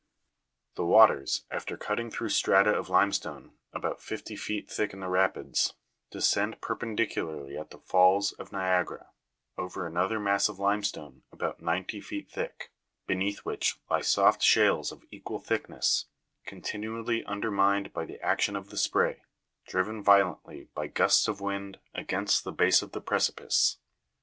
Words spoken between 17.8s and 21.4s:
by the action of the spray, driven violently by gusts